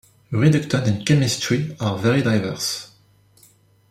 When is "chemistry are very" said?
1.05-2.23